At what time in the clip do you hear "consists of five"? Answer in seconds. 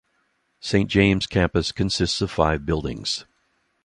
1.71-2.65